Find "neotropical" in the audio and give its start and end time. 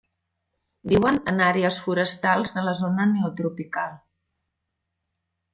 3.13-3.95